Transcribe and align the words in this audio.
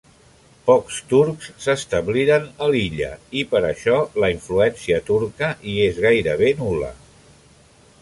Pocs 0.69 0.95
turcs 1.11 1.49
s'establiren 1.65 2.47
a 2.67 2.71
l'illa 2.73 3.11
i 3.43 3.45
per 3.53 3.63
això 3.69 4.01
la 4.25 4.33
influència 4.39 5.01
turca 5.13 5.55
hi 5.73 5.79
és 5.93 6.05
gairebé 6.11 6.55
nul·la. 6.65 6.95